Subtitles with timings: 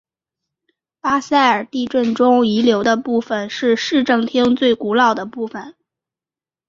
[0.99, 5.75] 巴塞尔地震中遗留的部分是市政厅最古老的部分。